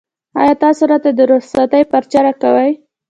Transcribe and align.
ایا 0.41 0.53
تاسو 0.63 0.81
راته 0.91 1.09
د 1.13 1.19
رخصتۍ 1.31 1.83
پارچه 1.91 2.19
راکوئ؟ 2.25 2.71